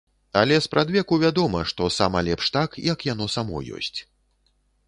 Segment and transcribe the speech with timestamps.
[0.39, 3.97] Але спрадвеку вядома, што сама лепш так, як яно само ёсць.